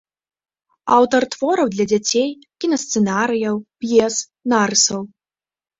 Аўтар 0.95 1.27
твораў 1.35 1.67
для 1.75 1.85
дзяцей, 1.91 2.29
кінасцэнарыяў, 2.65 3.55
п'ес, 3.85 4.15
нарысаў. 4.57 5.01